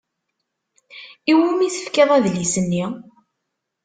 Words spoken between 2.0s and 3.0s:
adlis-nni?